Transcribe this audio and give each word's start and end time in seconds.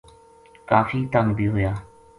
کافی 0.69 0.99
تنگ 1.11 1.29
بے 1.35 1.45
ہویا 1.51 1.73